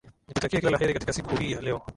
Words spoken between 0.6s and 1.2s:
kila la heri katika